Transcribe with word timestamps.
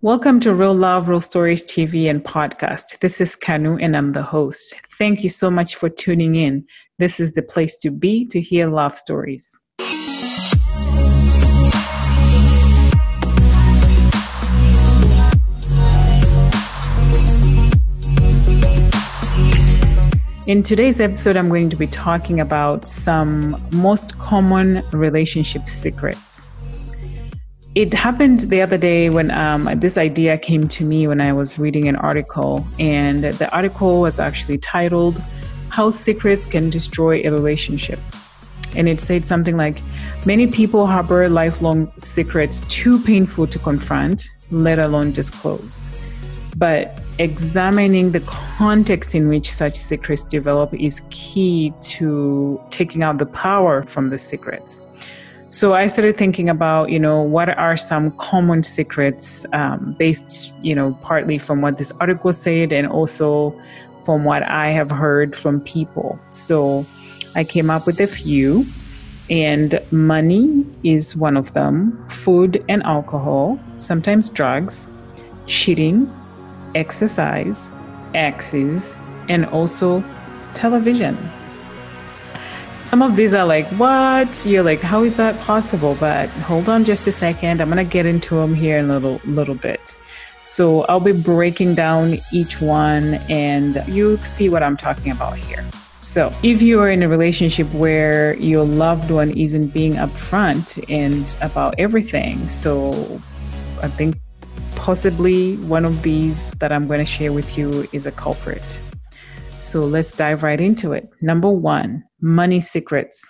Welcome 0.00 0.38
to 0.40 0.54
Real 0.54 0.76
Love, 0.76 1.08
Real 1.08 1.20
Stories 1.20 1.64
TV 1.64 2.08
and 2.08 2.22
podcast. 2.22 3.00
This 3.00 3.20
is 3.20 3.34
Kanu 3.34 3.82
and 3.82 3.96
I'm 3.96 4.12
the 4.12 4.22
host. 4.22 4.80
Thank 4.96 5.24
you 5.24 5.28
so 5.28 5.50
much 5.50 5.74
for 5.74 5.88
tuning 5.88 6.36
in. 6.36 6.64
This 7.00 7.18
is 7.18 7.32
the 7.32 7.42
place 7.42 7.76
to 7.80 7.90
be 7.90 8.24
to 8.26 8.40
hear 8.40 8.68
love 8.68 8.94
stories. 8.94 9.58
In 20.46 20.62
today's 20.62 21.00
episode, 21.00 21.36
I'm 21.36 21.48
going 21.48 21.70
to 21.70 21.76
be 21.76 21.88
talking 21.88 22.38
about 22.38 22.86
some 22.86 23.60
most 23.72 24.16
common 24.20 24.84
relationship 24.92 25.68
secrets 25.68 26.46
it 27.74 27.94
happened 27.94 28.40
the 28.40 28.62
other 28.62 28.78
day 28.78 29.10
when 29.10 29.30
um, 29.30 29.68
this 29.76 29.98
idea 29.98 30.38
came 30.38 30.68
to 30.68 30.84
me 30.84 31.06
when 31.06 31.20
I 31.20 31.32
was 31.32 31.58
reading 31.58 31.88
an 31.88 31.96
article, 31.96 32.66
and 32.78 33.24
the 33.24 33.50
article 33.54 34.00
was 34.00 34.18
actually 34.18 34.58
titled 34.58 35.22
How 35.68 35.90
Secrets 35.90 36.46
Can 36.46 36.70
Destroy 36.70 37.20
a 37.24 37.30
Relationship. 37.30 38.00
And 38.76 38.88
it 38.88 39.00
said 39.00 39.24
something 39.24 39.56
like 39.56 39.80
Many 40.26 40.46
people 40.46 40.86
harbor 40.86 41.28
lifelong 41.28 41.90
secrets 41.96 42.60
too 42.68 43.02
painful 43.02 43.46
to 43.46 43.58
confront, 43.58 44.30
let 44.50 44.78
alone 44.78 45.12
disclose. 45.12 45.90
But 46.56 47.00
examining 47.18 48.12
the 48.12 48.20
context 48.20 49.14
in 49.14 49.28
which 49.28 49.50
such 49.50 49.74
secrets 49.74 50.24
develop 50.24 50.74
is 50.74 51.02
key 51.10 51.72
to 51.82 52.60
taking 52.70 53.02
out 53.02 53.18
the 53.18 53.26
power 53.26 53.86
from 53.86 54.10
the 54.10 54.18
secrets. 54.18 54.82
So 55.50 55.72
I 55.72 55.86
started 55.86 56.18
thinking 56.18 56.50
about, 56.50 56.90
you 56.90 56.98
know, 56.98 57.22
what 57.22 57.48
are 57.48 57.74
some 57.74 58.10
common 58.18 58.62
secrets 58.62 59.46
um, 59.54 59.96
based, 59.98 60.52
you 60.62 60.74
know, 60.74 60.92
partly 61.02 61.38
from 61.38 61.62
what 61.62 61.78
this 61.78 61.90
article 62.00 62.34
said 62.34 62.70
and 62.70 62.86
also 62.86 63.58
from 64.04 64.24
what 64.24 64.42
I 64.42 64.68
have 64.68 64.90
heard 64.90 65.34
from 65.34 65.62
people. 65.62 66.18
So 66.32 66.84
I 67.34 67.44
came 67.44 67.70
up 67.70 67.86
with 67.86 67.98
a 67.98 68.06
few, 68.06 68.66
and 69.30 69.80
money 69.90 70.66
is 70.82 71.16
one 71.16 71.36
of 71.36 71.54
them, 71.54 72.06
food 72.08 72.62
and 72.68 72.82
alcohol, 72.82 73.58
sometimes 73.78 74.28
drugs, 74.28 74.90
cheating, 75.46 76.10
exercise, 76.74 77.72
axes, 78.14 78.98
and 79.30 79.46
also 79.46 80.04
television 80.52 81.16
some 82.78 83.02
of 83.02 83.16
these 83.16 83.34
are 83.34 83.44
like, 83.44 83.66
what? 83.72 84.46
You're 84.46 84.62
like, 84.62 84.80
how 84.80 85.02
is 85.02 85.16
that 85.16 85.38
possible? 85.40 85.96
But 85.98 86.28
hold 86.28 86.68
on 86.68 86.84
just 86.84 87.06
a 87.06 87.12
second. 87.12 87.60
I'm 87.60 87.68
going 87.68 87.84
to 87.84 87.90
get 87.90 88.06
into 88.06 88.36
them 88.36 88.54
here 88.54 88.78
in 88.78 88.88
a 88.88 88.94
little, 88.94 89.20
little 89.24 89.56
bit. 89.56 89.96
So 90.44 90.82
I'll 90.84 91.00
be 91.00 91.12
breaking 91.12 91.74
down 91.74 92.14
each 92.32 92.60
one 92.62 93.14
and 93.28 93.82
you 93.88 94.16
see 94.18 94.48
what 94.48 94.62
I'm 94.62 94.76
talking 94.76 95.12
about 95.12 95.36
here. 95.36 95.64
So, 96.00 96.32
if 96.44 96.62
you 96.62 96.80
are 96.80 96.88
in 96.88 97.02
a 97.02 97.08
relationship 97.08 97.66
where 97.74 98.36
your 98.36 98.64
loved 98.64 99.10
one 99.10 99.36
isn't 99.36 99.74
being 99.74 99.94
upfront 99.94 100.82
and 100.88 101.36
about 101.42 101.74
everything, 101.76 102.48
so 102.48 102.92
I 103.82 103.88
think 103.88 104.16
possibly 104.76 105.56
one 105.56 105.84
of 105.84 106.02
these 106.02 106.52
that 106.60 106.70
I'm 106.70 106.86
going 106.86 107.00
to 107.00 107.04
share 107.04 107.32
with 107.32 107.58
you 107.58 107.88
is 107.92 108.06
a 108.06 108.12
culprit. 108.12 108.78
So 109.58 109.84
let's 109.84 110.12
dive 110.12 110.44
right 110.44 110.60
into 110.60 110.92
it. 110.92 111.10
Number 111.20 111.50
one, 111.50 112.04
money 112.20 112.60
secrets. 112.60 113.26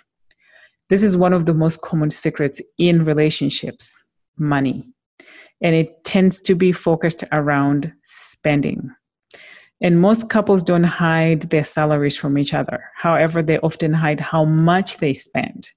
This 0.89 1.03
is 1.03 1.15
one 1.15 1.33
of 1.33 1.45
the 1.45 1.53
most 1.53 1.81
common 1.81 2.09
secrets 2.09 2.61
in 2.77 3.05
relationships 3.05 4.01
money. 4.37 4.87
And 5.61 5.75
it 5.75 6.03
tends 6.03 6.39
to 6.41 6.55
be 6.55 6.71
focused 6.71 7.23
around 7.31 7.91
spending. 8.03 8.89
And 9.81 10.01
most 10.01 10.29
couples 10.29 10.63
don't 10.63 10.83
hide 10.83 11.43
their 11.43 11.63
salaries 11.63 12.17
from 12.17 12.37
each 12.37 12.53
other. 12.53 12.83
However, 12.95 13.41
they 13.41 13.59
often 13.59 13.93
hide 13.93 14.19
how 14.19 14.45
much 14.45 14.97
they 14.97 15.13
spend. 15.13 15.69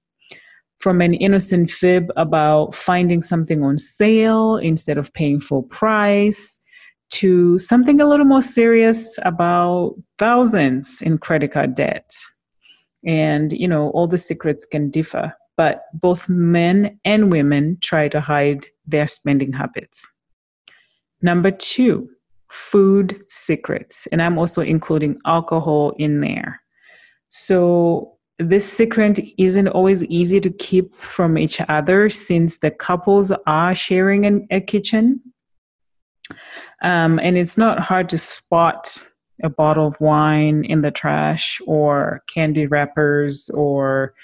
From 0.80 1.00
an 1.00 1.14
innocent 1.14 1.70
fib 1.70 2.10
about 2.16 2.74
finding 2.74 3.22
something 3.22 3.62
on 3.62 3.78
sale 3.78 4.56
instead 4.56 4.98
of 4.98 5.12
paying 5.14 5.40
full 5.40 5.62
price 5.64 6.60
to 7.10 7.58
something 7.58 8.00
a 8.00 8.08
little 8.08 8.26
more 8.26 8.42
serious 8.42 9.18
about 9.22 9.94
thousands 10.18 11.02
in 11.02 11.18
credit 11.18 11.52
card 11.52 11.74
debt. 11.74 12.10
And, 13.04 13.52
you 13.52 13.66
know, 13.66 13.90
all 13.90 14.06
the 14.06 14.18
secrets 14.18 14.64
can 14.64 14.90
differ, 14.90 15.34
but 15.56 15.84
both 15.94 16.28
men 16.28 16.98
and 17.04 17.30
women 17.30 17.78
try 17.80 18.08
to 18.08 18.20
hide 18.20 18.66
their 18.86 19.08
spending 19.08 19.52
habits. 19.52 20.08
Number 21.20 21.50
two, 21.50 22.08
food 22.48 23.22
secrets. 23.28 24.06
And 24.12 24.22
I'm 24.22 24.38
also 24.38 24.62
including 24.62 25.18
alcohol 25.26 25.94
in 25.98 26.20
there. 26.20 26.60
So, 27.28 28.18
this 28.38 28.70
secret 28.70 29.20
isn't 29.38 29.68
always 29.68 30.02
easy 30.04 30.40
to 30.40 30.50
keep 30.50 30.92
from 30.94 31.38
each 31.38 31.60
other 31.68 32.10
since 32.10 32.58
the 32.58 32.72
couples 32.72 33.30
are 33.46 33.74
sharing 33.74 34.26
an, 34.26 34.48
a 34.50 34.60
kitchen 34.60 35.20
um, 36.82 37.18
and 37.20 37.36
it's 37.36 37.58
not 37.58 37.78
hard 37.78 38.08
to 38.10 38.18
spot 38.18 39.06
a 39.42 39.48
bottle 39.48 39.86
of 39.86 40.00
wine 40.00 40.64
in 40.64 40.80
the 40.80 40.90
trash 40.90 41.60
or 41.66 42.22
candy 42.32 42.66
wrappers 42.66 43.50
or 43.50 44.14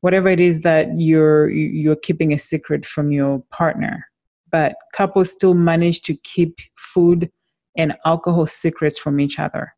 whatever 0.00 0.28
it 0.28 0.40
is 0.40 0.60
that 0.60 0.88
you're 0.98 1.50
you're 1.50 1.96
keeping 1.96 2.32
a 2.32 2.38
secret 2.38 2.86
from 2.86 3.10
your 3.10 3.42
partner. 3.50 4.06
But 4.50 4.76
couples 4.94 5.32
still 5.32 5.54
manage 5.54 6.02
to 6.02 6.14
keep 6.16 6.58
food 6.76 7.30
and 7.76 7.96
alcohol 8.06 8.46
secrets 8.46 8.98
from 8.98 9.20
each 9.20 9.38
other. 9.38 9.74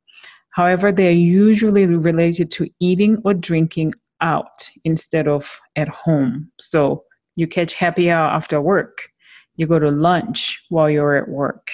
However 0.50 0.92
they 0.92 1.08
are 1.08 1.24
usually 1.42 1.86
related 1.86 2.50
to 2.52 2.68
eating 2.80 3.20
or 3.24 3.34
drinking 3.34 3.92
out 4.20 4.68
instead 4.84 5.26
of 5.28 5.60
at 5.76 5.88
home. 5.88 6.50
So 6.58 7.04
you 7.36 7.46
catch 7.46 7.72
happy 7.74 8.10
hour 8.10 8.28
after 8.28 8.60
work. 8.60 9.08
You 9.56 9.66
go 9.66 9.78
to 9.78 9.90
lunch 9.90 10.62
while 10.68 10.90
you're 10.90 11.16
at 11.16 11.28
work 11.28 11.70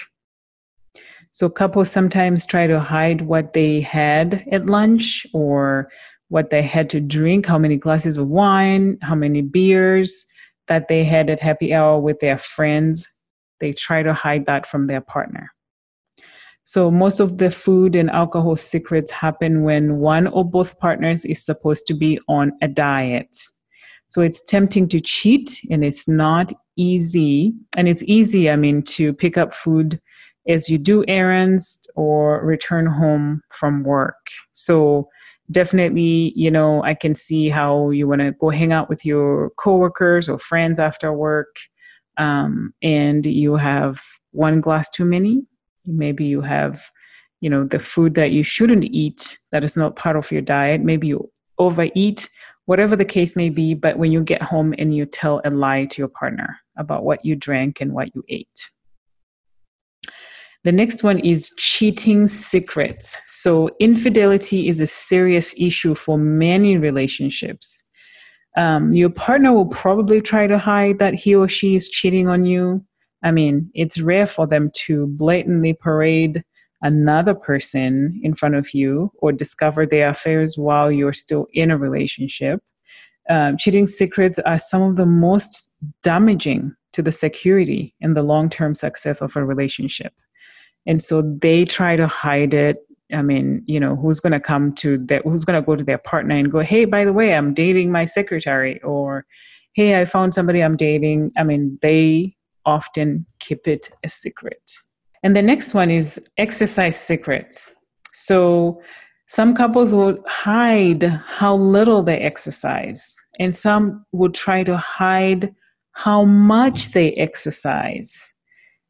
so 1.31 1.49
couples 1.49 1.91
sometimes 1.91 2.45
try 2.45 2.67
to 2.67 2.79
hide 2.79 3.21
what 3.21 3.53
they 3.53 3.81
had 3.81 4.45
at 4.51 4.65
lunch 4.65 5.25
or 5.33 5.89
what 6.29 6.49
they 6.49 6.61
had 6.61 6.89
to 6.89 6.99
drink, 6.99 7.45
how 7.45 7.57
many 7.57 7.77
glasses 7.77 8.17
of 8.17 8.27
wine, 8.27 8.97
how 9.01 9.15
many 9.15 9.41
beers 9.41 10.27
that 10.67 10.87
they 10.87 11.03
had 11.03 11.29
at 11.29 11.39
happy 11.39 11.73
hour 11.73 11.99
with 11.99 12.19
their 12.19 12.37
friends. 12.37 13.07
They 13.59 13.73
try 13.73 14.03
to 14.03 14.13
hide 14.13 14.45
that 14.45 14.65
from 14.65 14.87
their 14.87 15.01
partner. 15.01 15.51
So 16.63 16.91
most 16.91 17.21
of 17.21 17.37
the 17.37 17.49
food 17.49 17.95
and 17.95 18.09
alcohol 18.09 18.57
secrets 18.57 19.09
happen 19.09 19.63
when 19.63 19.99
one 19.99 20.27
or 20.27 20.43
both 20.43 20.77
partners 20.79 21.23
is 21.23 21.43
supposed 21.43 21.87
to 21.87 21.93
be 21.93 22.19
on 22.27 22.51
a 22.61 22.67
diet. 22.67 23.37
So 24.09 24.21
it's 24.21 24.43
tempting 24.43 24.89
to 24.89 24.99
cheat 24.99 25.61
and 25.71 25.83
it's 25.83 26.09
not 26.09 26.51
easy. 26.75 27.53
And 27.77 27.87
it's 27.87 28.03
easy, 28.03 28.49
I 28.49 28.57
mean, 28.57 28.83
to 28.83 29.13
pick 29.13 29.37
up 29.37 29.53
food 29.53 30.01
as 30.47 30.69
you 30.69 30.77
do 30.77 31.03
errands 31.07 31.85
or 31.95 32.43
return 32.45 32.85
home 32.85 33.41
from 33.49 33.83
work. 33.83 34.27
So 34.53 35.09
definitely, 35.51 36.33
you 36.35 36.51
know, 36.51 36.83
I 36.83 36.93
can 36.93 37.15
see 37.15 37.49
how 37.49 37.89
you 37.89 38.07
want 38.07 38.21
to 38.21 38.31
go 38.31 38.49
hang 38.49 38.73
out 38.73 38.89
with 38.89 39.05
your 39.05 39.51
coworkers 39.51 40.29
or 40.29 40.39
friends 40.39 40.79
after 40.79 41.13
work, 41.13 41.57
um, 42.17 42.73
and 42.81 43.25
you 43.25 43.55
have 43.55 44.01
one 44.31 44.61
glass 44.61 44.89
too 44.89 45.05
many. 45.05 45.47
Maybe 45.85 46.25
you 46.25 46.41
have, 46.41 46.91
you 47.41 47.49
know, 47.49 47.63
the 47.63 47.79
food 47.79 48.15
that 48.15 48.31
you 48.31 48.43
shouldn't 48.43 48.83
eat 48.85 49.37
that 49.51 49.63
is 49.63 49.77
not 49.77 49.95
part 49.95 50.15
of 50.15 50.31
your 50.31 50.41
diet. 50.41 50.81
Maybe 50.81 51.07
you 51.07 51.31
overeat, 51.59 52.29
whatever 52.65 52.95
the 52.95 53.05
case 53.05 53.35
may 53.35 53.49
be. 53.49 53.73
But 53.73 53.97
when 53.97 54.11
you 54.11 54.21
get 54.23 54.41
home 54.41 54.73
and 54.77 54.95
you 54.95 55.05
tell 55.05 55.41
a 55.45 55.49
lie 55.49 55.85
to 55.85 56.01
your 56.01 56.09
partner 56.09 56.59
about 56.77 57.05
what 57.05 57.23
you 57.23 57.35
drank 57.35 57.79
and 57.79 57.93
what 57.93 58.13
you 58.15 58.23
ate. 58.27 58.69
The 60.67 60.73
next 60.73 61.01
one 61.01 61.19
is 61.19 61.53
cheating 61.57 62.27
secrets. 62.27 63.17
So, 63.25 63.69
infidelity 63.79 64.67
is 64.67 64.81
a 64.81 64.85
serious 64.85 65.55
issue 65.57 65.95
for 65.95 66.17
many 66.17 66.77
relationships. 66.77 67.85
Um, 68.57 68.91
your 68.91 69.09
partner 69.09 69.53
will 69.53 69.67
probably 69.67 70.19
try 70.19 70.45
to 70.45 70.57
hide 70.57 70.99
that 70.99 71.13
he 71.13 71.33
or 71.33 71.47
she 71.47 71.77
is 71.77 71.87
cheating 71.87 72.27
on 72.27 72.45
you. 72.45 72.85
I 73.23 73.31
mean, 73.31 73.71
it's 73.75 74.01
rare 74.01 74.27
for 74.27 74.45
them 74.45 74.69
to 74.87 75.07
blatantly 75.07 75.71
parade 75.71 76.43
another 76.81 77.33
person 77.33 78.19
in 78.21 78.33
front 78.33 78.55
of 78.55 78.73
you 78.73 79.09
or 79.19 79.31
discover 79.31 79.85
their 79.85 80.09
affairs 80.09 80.57
while 80.57 80.91
you're 80.91 81.13
still 81.13 81.47
in 81.53 81.71
a 81.71 81.77
relationship. 81.77 82.59
Um, 83.29 83.55
cheating 83.57 83.87
secrets 83.87 84.37
are 84.39 84.59
some 84.59 84.81
of 84.81 84.97
the 84.97 85.05
most 85.05 85.73
damaging 86.03 86.75
to 86.91 87.01
the 87.01 87.13
security 87.13 87.95
and 88.01 88.17
the 88.17 88.23
long 88.23 88.49
term 88.49 88.75
success 88.75 89.21
of 89.21 89.33
a 89.37 89.45
relationship 89.45 90.11
and 90.87 91.01
so 91.01 91.21
they 91.21 91.63
try 91.65 91.95
to 91.95 92.07
hide 92.07 92.53
it 92.53 92.77
i 93.13 93.21
mean 93.21 93.63
you 93.67 93.79
know 93.79 93.95
who's 93.95 94.19
going 94.19 94.33
to 94.33 94.39
come 94.39 94.73
to 94.73 94.97
that 95.05 95.21
who's 95.23 95.45
going 95.45 95.61
to 95.61 95.65
go 95.65 95.75
to 95.75 95.83
their 95.83 95.99
partner 95.99 96.35
and 96.35 96.51
go 96.51 96.59
hey 96.59 96.85
by 96.85 97.05
the 97.05 97.13
way 97.13 97.35
i'm 97.35 97.53
dating 97.53 97.91
my 97.91 98.05
secretary 98.05 98.81
or 98.81 99.25
hey 99.73 100.01
i 100.01 100.05
found 100.05 100.33
somebody 100.33 100.61
i'm 100.61 100.75
dating 100.75 101.31
i 101.37 101.43
mean 101.43 101.77
they 101.81 102.35
often 102.67 103.25
keep 103.39 103.67
it 103.67 103.89
a 104.03 104.09
secret. 104.09 104.61
And 105.23 105.35
the 105.35 105.41
next 105.41 105.73
one 105.73 105.89
is 105.89 106.21
exercise 106.37 106.99
secrets. 106.99 107.73
So 108.13 108.81
some 109.27 109.55
couples 109.55 109.93
will 109.93 110.19
hide 110.27 111.03
how 111.03 111.55
little 111.55 112.03
they 112.03 112.17
exercise, 112.19 113.15
and 113.39 113.53
some 113.53 114.05
would 114.11 114.35
try 114.35 114.63
to 114.63 114.77
hide 114.77 115.55
how 115.93 116.23
much 116.25 116.91
they 116.91 117.13
exercise. 117.13 118.33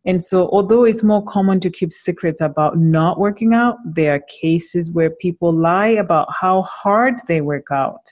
And 0.07 0.23
so, 0.23 0.47
although 0.53 0.85
it's 0.85 1.03
more 1.03 1.23
common 1.23 1.59
to 1.59 1.69
keep 1.69 1.91
secrets 1.91 2.39
about 2.39 2.77
not 2.77 3.19
working 3.19 3.53
out, 3.53 3.75
there 3.85 4.15
are 4.15 4.21
cases 4.41 4.89
where 4.89 5.09
people 5.09 5.51
lie 5.51 5.87
about 5.87 6.29
how 6.31 6.61
hard 6.61 7.15
they 7.27 7.41
work 7.41 7.67
out. 7.71 8.09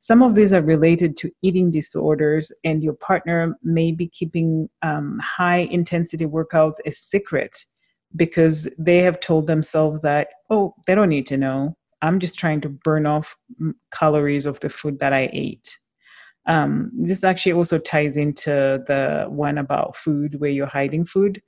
Some 0.00 0.20
of 0.20 0.34
these 0.34 0.52
are 0.52 0.62
related 0.62 1.16
to 1.18 1.30
eating 1.42 1.70
disorders, 1.70 2.52
and 2.64 2.82
your 2.82 2.94
partner 2.94 3.56
may 3.62 3.92
be 3.92 4.08
keeping 4.08 4.68
um, 4.82 5.20
high 5.22 5.68
intensity 5.70 6.26
workouts 6.26 6.80
a 6.84 6.90
secret 6.90 7.56
because 8.16 8.74
they 8.76 8.98
have 8.98 9.20
told 9.20 9.46
themselves 9.46 10.00
that, 10.02 10.28
oh, 10.50 10.74
they 10.88 10.94
don't 10.96 11.08
need 11.08 11.26
to 11.26 11.36
know. 11.36 11.76
I'm 12.02 12.18
just 12.18 12.36
trying 12.36 12.60
to 12.62 12.68
burn 12.68 13.06
off 13.06 13.36
calories 13.92 14.46
of 14.46 14.58
the 14.58 14.70
food 14.70 14.98
that 14.98 15.12
I 15.12 15.30
ate. 15.32 15.78
Um, 16.48 16.90
this 16.94 17.22
actually 17.24 17.52
also 17.52 17.78
ties 17.78 18.16
into 18.16 18.82
the 18.86 19.26
one 19.28 19.58
about 19.58 19.94
food 19.94 20.40
where 20.40 20.50
you're 20.50 20.66
hiding 20.66 21.04
food. 21.04 21.42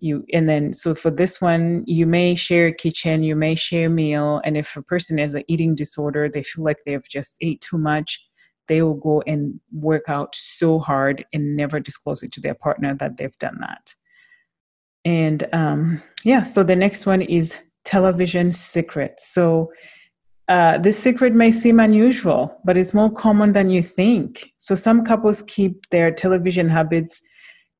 You 0.00 0.24
and 0.32 0.48
then 0.48 0.72
so 0.72 0.94
for 0.94 1.10
this 1.10 1.40
one, 1.40 1.84
you 1.86 2.06
may 2.06 2.34
share 2.34 2.66
a 2.66 2.74
kitchen, 2.74 3.22
you 3.22 3.36
may 3.36 3.54
share 3.54 3.86
a 3.86 3.90
meal, 3.90 4.40
and 4.44 4.56
if 4.56 4.76
a 4.76 4.82
person 4.82 5.18
has 5.18 5.34
an 5.34 5.44
eating 5.46 5.74
disorder, 5.74 6.28
they 6.28 6.42
feel 6.42 6.64
like 6.64 6.78
they've 6.84 7.08
just 7.08 7.36
ate 7.40 7.60
too 7.60 7.78
much, 7.78 8.20
they 8.66 8.82
will 8.82 8.94
go 8.94 9.22
and 9.26 9.60
work 9.72 10.04
out 10.08 10.34
so 10.34 10.78
hard 10.78 11.24
and 11.32 11.56
never 11.56 11.80
disclose 11.80 12.22
it 12.22 12.32
to 12.32 12.40
their 12.40 12.54
partner 12.54 12.94
that 12.94 13.18
they've 13.18 13.38
done 13.38 13.58
that. 13.60 13.94
And 15.04 15.46
um, 15.52 16.02
yeah, 16.24 16.44
so 16.44 16.62
the 16.62 16.76
next 16.76 17.04
one 17.04 17.22
is 17.22 17.56
television 17.84 18.52
secrets. 18.52 19.28
So 19.28 19.72
uh, 20.50 20.78
this 20.78 20.98
secret 20.98 21.32
may 21.32 21.52
seem 21.52 21.78
unusual, 21.78 22.58
but 22.64 22.76
it's 22.76 22.92
more 22.92 23.08
common 23.08 23.52
than 23.52 23.70
you 23.70 23.84
think. 23.84 24.52
So 24.58 24.74
some 24.74 25.04
couples 25.04 25.42
keep 25.42 25.88
their 25.90 26.10
television 26.10 26.68
habits 26.68 27.22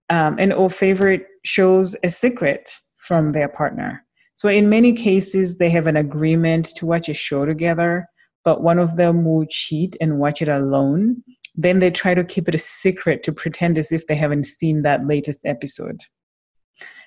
um, 0.08 0.37
and 0.38 0.52
or 0.52 0.70
favorite 0.70 1.26
shows 1.44 1.96
a 2.05 2.11
secret 2.11 2.70
from 2.96 3.31
their 3.31 3.49
partner. 3.49 4.06
So 4.37 4.49
in 4.49 4.70
many 4.70 4.93
cases, 4.93 5.58
they 5.58 5.69
have 5.70 5.88
an 5.88 5.96
agreement 5.96 6.67
to 6.76 6.87
watch 6.87 7.08
a 7.08 7.14
show 7.14 7.44
together, 7.44 8.06
but 8.44 8.62
one 8.62 8.78
of 8.78 8.96
them 8.96 9.25
will 9.25 9.46
cheat 9.50 9.96
and 10.00 10.20
watch 10.20 10.40
it 10.40 10.49
alone. 10.49 11.25
Then 11.56 11.81
they 11.81 11.90
try 11.90 12.14
to 12.14 12.22
keep 12.22 12.49
it 12.49 12.55
a 12.55 12.58
secret 12.58 13.25
to 13.25 13.32
pretend 13.32 13.78
as 13.78 13.90
if 13.90 14.06
they 14.06 14.14
haven't 14.14 14.46
seen 14.46 14.82
that 14.82 15.08
latest 15.08 15.40
episode. 15.44 16.02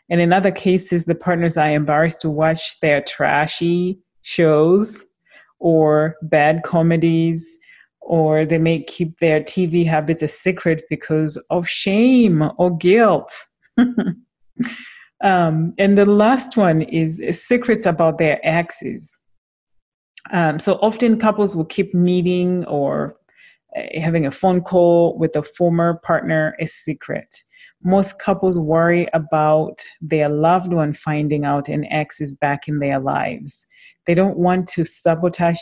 And 0.10 0.20
in 0.20 0.34
other 0.34 0.52
cases, 0.52 1.06
the 1.06 1.16
partners 1.16 1.56
are 1.56 1.72
embarrassed 1.72 2.20
to 2.22 2.30
watch 2.30 2.82
their 2.82 3.02
trashy 3.02 4.00
shows 4.24 5.06
or 5.64 6.18
bad 6.22 6.62
comedies, 6.64 7.58
or 8.02 8.46
they 8.46 8.58
may 8.58 8.84
keep 8.84 9.18
their 9.20 9.40
TV 9.40 9.88
habits 9.88 10.22
a 10.22 10.28
secret 10.28 10.84
because 10.90 11.38
of 11.50 11.68
shame 11.68 12.44
or 12.58 12.76
guilt. 12.78 13.32
um, 15.24 15.74
and 15.78 15.98
the 15.98 16.06
last 16.06 16.58
one 16.58 16.82
is, 16.82 17.22
secrets 17.32 17.86
about 17.86 18.18
their 18.18 18.40
exes. 18.44 19.18
Um, 20.32 20.60
so 20.60 20.74
often 20.82 21.18
couples 21.18 21.56
will 21.56 21.66
keep 21.66 21.94
meeting 21.94 22.66
or 22.66 23.16
uh, 23.78 24.00
having 24.02 24.26
a 24.26 24.32
phone 24.32 24.62
call 24.62 25.18
with 25.18 25.36
a 25.38 25.44
former 25.44 25.96
partner 26.04 26.56
a 26.60 26.68
secret 26.68 27.34
most 27.84 28.20
couples 28.20 28.58
worry 28.58 29.08
about 29.14 29.82
their 30.02 30.30
loved 30.30 30.74
one 30.74 30.94
finding 30.94 31.46
out 31.46 31.70
an 31.70 31.86
ex 31.92 32.22
is 32.22 32.36
back 32.36 32.68
in 32.68 32.80
their 32.80 33.00
lives. 33.00 33.68
They 34.06 34.14
don't 34.14 34.38
want 34.38 34.68
to 34.70 34.86
sabotage 34.86 35.60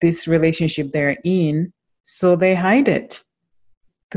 this 0.00 0.26
relationship 0.26 0.92
they're 0.92 1.16
in, 1.24 1.72
so 2.04 2.36
they 2.36 2.54
hide 2.54 2.88
it. 2.88 3.22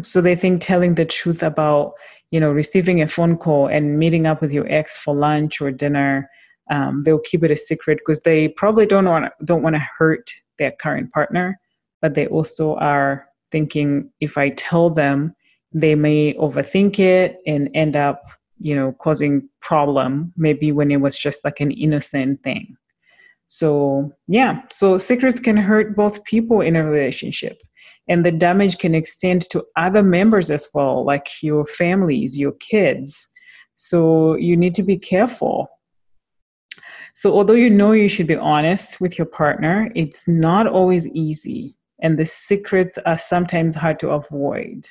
So 0.04 0.22
they 0.22 0.36
think 0.36 0.62
telling 0.62 0.96
the 0.96 1.06
truth 1.06 1.44
about, 1.44 1.94
you 2.32 2.40
know, 2.40 2.52
receiving 2.52 3.02
a 3.02 3.08
phone 3.08 3.38
call 3.38 3.68
and 3.68 4.00
meeting 4.00 4.26
up 4.26 4.42
with 4.42 4.54
your 4.54 4.72
ex 4.72 4.98
for 4.98 5.14
lunch 5.14 5.60
or 5.60 5.72
dinner, 5.72 6.30
um, 6.70 7.04
they'll 7.04 7.20
keep 7.20 7.44
it 7.44 7.52
a 7.52 7.58
secret 7.58 8.00
because 8.00 8.22
they 8.22 8.48
probably 8.48 8.86
don't 8.86 9.06
want 9.06 9.32
don't 9.44 9.64
want 9.64 9.76
to 9.76 9.88
hurt 9.98 10.32
their 10.58 10.72
current 10.72 11.12
partner, 11.12 11.60
but 12.02 12.14
they 12.14 12.28
also 12.28 12.76
are 12.76 13.28
thinking 13.52 14.10
if 14.22 14.38
I 14.38 14.50
tell 14.50 14.90
them 14.90 15.36
they 15.74 15.96
may 15.96 16.34
overthink 16.34 17.00
it 17.00 17.38
and 17.46 17.70
end 17.74 17.96
up 17.96 18.24
you 18.60 18.76
know 18.76 18.92
causing 19.00 19.48
problem 19.60 20.34
maybe 20.38 20.72
when 20.72 20.92
it 20.92 21.02
was 21.02 21.18
just 21.18 21.44
like 21.44 21.60
an 21.60 21.72
innocent 21.72 22.44
thing. 22.44 22.76
So 23.48 24.12
yeah 24.28 24.62
so 24.70 24.98
secrets 24.98 25.40
can 25.40 25.58
hurt 25.58 25.96
both 25.96 26.24
people 26.26 26.62
in 26.62 26.76
a 26.76 26.86
relationship 26.86 27.58
and 28.08 28.26
the 28.26 28.32
damage 28.32 28.78
can 28.78 28.96
extend 28.96 29.50
to 29.50 29.64
other 29.76 30.04
members 30.04 30.50
as 30.50 30.70
well 30.74 31.06
like 31.06 31.28
your 31.42 31.66
families 31.66 32.38
your 32.38 32.54
kids. 32.54 33.32
So 33.76 34.36
you 34.36 34.56
need 34.56 34.76
to 34.76 34.84
be 34.84 34.98
careful. 34.98 35.68
So 37.16 37.34
although 37.34 37.54
you 37.54 37.70
know 37.70 37.94
you 37.94 38.08
should 38.08 38.28
be 38.28 38.36
honest 38.36 39.02
with 39.02 39.18
your 39.18 39.28
partner 39.28 39.92
it's 39.96 40.28
not 40.28 40.68
always 40.68 41.08
easy 41.10 41.76
and 42.02 42.18
the 42.18 42.26
secrets 42.26 42.98
are 43.06 43.18
sometimes 43.18 43.76
hard 43.76 44.00
to 44.00 44.10
avoid 44.10 44.88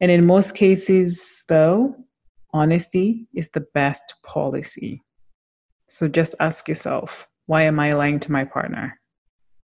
and 0.00 0.10
in 0.10 0.26
most 0.26 0.54
cases, 0.54 1.44
though, 1.48 1.94
honesty 2.52 3.28
is 3.34 3.50
the 3.50 3.66
best 3.74 4.14
policy. 4.22 5.02
So 5.88 6.08
just 6.08 6.34
ask 6.40 6.68
yourself, 6.68 7.28
why 7.46 7.62
am 7.62 7.78
I 7.80 7.92
lying 7.92 8.20
to 8.20 8.32
my 8.32 8.44
partner? 8.44 9.00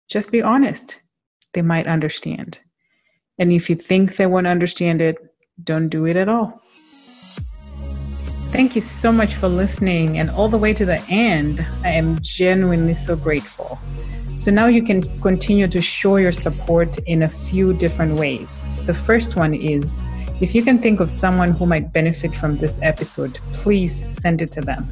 Just 0.09 0.31
be 0.31 0.41
honest. 0.41 1.01
They 1.53 1.61
might 1.61 1.87
understand. 1.87 2.59
And 3.37 3.51
if 3.51 3.69
you 3.69 3.75
think 3.75 4.15
they 4.15 4.25
won't 4.25 4.47
understand 4.47 5.01
it, 5.01 5.17
don't 5.63 5.89
do 5.89 6.05
it 6.05 6.17
at 6.17 6.27
all. 6.27 6.61
Thank 8.51 8.75
you 8.75 8.81
so 8.81 9.11
much 9.11 9.35
for 9.35 9.47
listening 9.47 10.17
and 10.17 10.29
all 10.29 10.47
the 10.47 10.57
way 10.57 10.73
to 10.73 10.85
the 10.85 11.01
end. 11.09 11.65
I 11.83 11.89
am 11.89 12.19
genuinely 12.21 12.93
so 12.93 13.15
grateful. 13.15 13.77
So 14.37 14.51
now 14.51 14.67
you 14.67 14.83
can 14.83 15.01
continue 15.21 15.67
to 15.67 15.81
show 15.81 16.17
your 16.17 16.31
support 16.31 16.97
in 16.99 17.23
a 17.23 17.27
few 17.27 17.73
different 17.73 18.15
ways. 18.15 18.65
The 18.85 18.93
first 18.93 19.35
one 19.35 19.53
is 19.53 20.01
if 20.41 20.53
you 20.53 20.63
can 20.63 20.79
think 20.79 20.99
of 20.99 21.09
someone 21.09 21.51
who 21.51 21.65
might 21.65 21.93
benefit 21.93 22.35
from 22.35 22.57
this 22.57 22.79
episode, 22.81 23.39
please 23.53 24.03
send 24.09 24.41
it 24.41 24.51
to 24.51 24.61
them. 24.61 24.87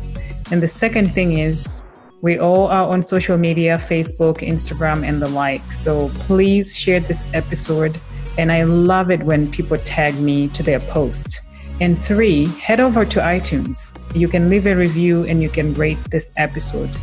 And 0.51 0.61
the 0.61 0.67
second 0.67 1.07
thing 1.07 1.39
is, 1.39 1.85
we 2.21 2.39
all 2.39 2.67
are 2.67 2.87
on 2.87 3.03
social 3.03 3.37
media 3.37 3.75
Facebook, 3.75 4.37
Instagram, 4.37 5.03
and 5.05 5.21
the 5.21 5.27
like. 5.27 5.73
So 5.73 6.09
please 6.19 6.77
share 6.77 7.01
this 7.01 7.27
episode. 7.33 7.99
And 8.37 8.51
I 8.51 8.63
love 8.63 9.11
it 9.11 9.21
when 9.23 9.51
people 9.51 9.77
tag 9.77 10.17
me 10.19 10.47
to 10.49 10.63
their 10.63 10.79
post. 10.79 11.41
And 11.81 11.99
three, 11.99 12.45
head 12.45 12.79
over 12.79 13.03
to 13.03 13.19
iTunes. 13.19 13.99
You 14.15 14.29
can 14.29 14.49
leave 14.49 14.67
a 14.67 14.75
review 14.75 15.25
and 15.25 15.43
you 15.43 15.49
can 15.49 15.73
rate 15.73 15.99
this 16.09 16.31
episode. 16.37 16.95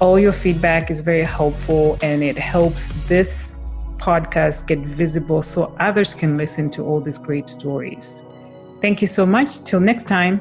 All 0.00 0.18
your 0.18 0.32
feedback 0.32 0.90
is 0.90 1.00
very 1.00 1.22
helpful 1.22 1.96
and 2.02 2.24
it 2.24 2.36
helps 2.36 3.08
this 3.08 3.54
podcast 3.98 4.66
get 4.66 4.78
visible 4.78 5.42
so 5.42 5.74
others 5.78 6.14
can 6.14 6.36
listen 6.36 6.70
to 6.70 6.84
all 6.84 7.00
these 7.00 7.18
great 7.18 7.50
stories. 7.50 8.22
Thank 8.80 9.00
you 9.00 9.06
so 9.08 9.26
much. 9.26 9.64
Till 9.64 9.80
next 9.80 10.04
time. 10.04 10.40